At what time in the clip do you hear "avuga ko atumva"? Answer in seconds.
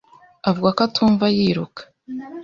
0.49-1.25